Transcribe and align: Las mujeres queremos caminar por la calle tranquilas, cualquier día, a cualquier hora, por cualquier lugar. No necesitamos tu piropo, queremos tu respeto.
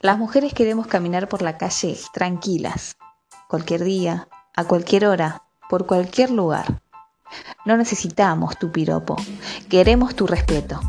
Las 0.00 0.16
mujeres 0.16 0.54
queremos 0.54 0.86
caminar 0.86 1.28
por 1.28 1.42
la 1.42 1.58
calle 1.58 1.98
tranquilas, 2.12 2.96
cualquier 3.48 3.82
día, 3.82 4.28
a 4.54 4.62
cualquier 4.62 5.06
hora, 5.06 5.42
por 5.68 5.86
cualquier 5.86 6.30
lugar. 6.30 6.82
No 7.64 7.76
necesitamos 7.76 8.56
tu 8.60 8.70
piropo, 8.70 9.16
queremos 9.68 10.14
tu 10.14 10.28
respeto. 10.28 10.80